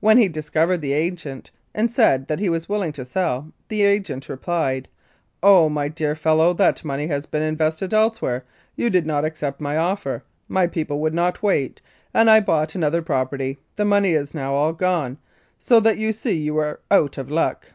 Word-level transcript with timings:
When 0.00 0.16
he 0.16 0.26
discovered 0.28 0.78
the 0.78 0.94
agent, 0.94 1.50
and 1.74 1.92
said 1.92 2.28
that 2.28 2.40
he 2.40 2.48
was 2.48 2.66
willing 2.66 2.92
to 2.92 3.04
sell, 3.04 3.52
the 3.68 3.82
agent 3.82 4.26
replied, 4.26 4.88
"Oh! 5.42 5.68
my 5.68 5.86
dear 5.86 6.14
fellow, 6.14 6.54
that 6.54 6.82
money 6.82 7.08
has 7.08 7.26
been 7.26 7.42
invested 7.42 7.92
elsewhere; 7.92 8.46
you 8.74 8.88
did 8.88 9.04
not 9.04 9.26
accept 9.26 9.60
my 9.60 9.76
offer, 9.76 10.24
my 10.48 10.66
people 10.66 10.98
would 11.00 11.12
not 11.12 11.42
wait, 11.42 11.82
and 12.14 12.30
I 12.30 12.40
bought 12.40 12.74
another 12.74 13.02
property. 13.02 13.58
The 13.76 13.84
money 13.84 14.12
is 14.12 14.32
now 14.32 14.54
all 14.54 14.72
gone, 14.72 15.18
so 15.58 15.78
that 15.80 15.98
you 15.98 16.10
see 16.10 16.38
you 16.38 16.56
are 16.56 16.80
out 16.90 17.18
of 17.18 17.30
luck." 17.30 17.72